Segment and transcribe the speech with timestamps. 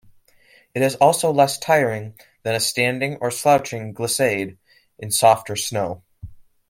[0.73, 4.57] It is also less tiring than a standing or crouching glissade
[4.97, 6.01] in softer snow.